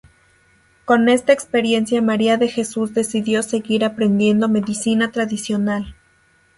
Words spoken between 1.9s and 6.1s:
María de Jesús decidió seguir aprendiendo medicina tradicional.